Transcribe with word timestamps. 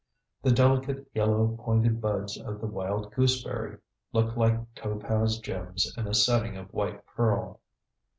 The 0.41 0.49
delicate 0.51 1.05
yellow 1.13 1.55
pointed 1.59 2.01
buds 2.01 2.35
of 2.35 2.59
the 2.59 2.65
wild 2.65 3.13
gooseberry 3.13 3.77
look 4.13 4.35
like 4.35 4.73
topaz 4.73 5.37
gems 5.37 5.93
in 5.95 6.07
a 6.07 6.13
setting 6.15 6.57
of 6.57 6.73
white 6.73 7.05
pearl. 7.05 7.59